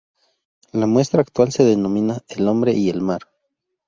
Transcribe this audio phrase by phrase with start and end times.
[0.73, 3.21] La muestra actual se denomina "El hombre y el mar".